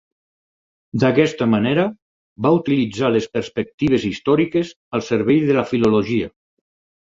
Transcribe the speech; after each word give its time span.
D'aquesta 1.03 1.47
manera, 1.51 1.83
va 2.47 2.53
utilitzar 2.61 3.13
les 3.17 3.29
perspectives 3.37 4.09
històriques 4.11 4.75
al 4.99 5.07
servei 5.13 5.41
de 5.53 5.63
la 5.63 5.71
filologia. 5.75 6.35